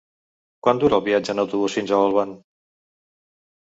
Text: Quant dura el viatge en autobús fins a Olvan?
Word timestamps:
Quant 0.67 0.81
dura 0.85 0.97
el 1.01 1.05
viatge 1.09 1.33
en 1.37 1.43
autobús 1.45 1.79
fins 1.81 1.97
a 1.97 2.03
Olvan? 2.09 2.37